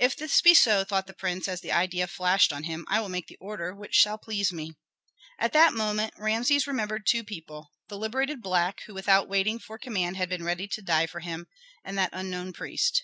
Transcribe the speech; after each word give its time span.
"If 0.00 0.16
this 0.16 0.42
be 0.42 0.52
so," 0.52 0.82
thought 0.82 1.06
the 1.06 1.12
prince, 1.12 1.46
as 1.46 1.60
the 1.60 1.70
idea 1.70 2.08
flashed 2.08 2.52
on 2.52 2.64
him, 2.64 2.84
"I 2.88 2.98
will 3.00 3.08
make 3.08 3.28
the 3.28 3.36
order 3.36 3.72
which 3.72 3.94
shall 3.94 4.18
please 4.18 4.52
me." 4.52 4.72
At 5.38 5.52
that 5.52 5.72
moment 5.74 6.12
Rameses 6.18 6.66
remembered 6.66 7.06
two 7.06 7.22
people, 7.22 7.70
the 7.86 7.96
liberated 7.96 8.42
black 8.42 8.80
who 8.88 8.94
without 8.94 9.28
waiting 9.28 9.60
for 9.60 9.78
command 9.78 10.16
had 10.16 10.28
been 10.28 10.42
ready 10.42 10.66
to 10.66 10.82
die 10.82 11.06
for 11.06 11.20
him, 11.20 11.46
and 11.84 11.96
that 11.96 12.10
unknown 12.12 12.52
priest. 12.52 13.02